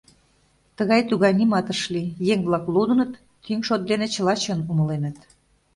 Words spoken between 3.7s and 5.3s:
дене чыла чын умыленыт.